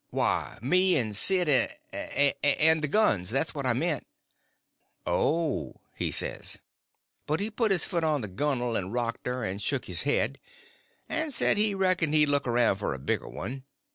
"Why, 0.09 0.57
me 0.63 0.97
and 0.97 1.15
Sid, 1.15 1.47
and—and—and 1.47 2.81
the 2.81 2.87
guns; 2.87 3.29
that's 3.29 3.53
what 3.53 3.67
I 3.67 3.73
mean." 3.73 4.01
"Oh," 5.05 5.75
he 5.95 6.09
says. 6.11 6.57
But 7.27 7.39
he 7.39 7.51
put 7.51 7.69
his 7.69 7.85
foot 7.85 8.03
on 8.03 8.21
the 8.21 8.27
gunnel 8.27 8.75
and 8.75 8.91
rocked 8.91 9.27
her, 9.27 9.43
and 9.43 9.61
shook 9.61 9.85
his 9.85 10.01
head, 10.01 10.39
and 11.07 11.31
said 11.31 11.59
he 11.59 11.75
reckoned 11.75 12.15
he'd 12.15 12.29
look 12.29 12.47
around 12.47 12.77
for 12.77 12.95
a 12.95 12.97
bigger 12.97 13.29
one. 13.29 13.63